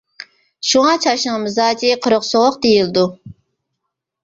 [0.69, 3.07] شۇڭا چاچنىڭ مىزاجى قۇرۇق سوغۇق دېيىلىدۇ.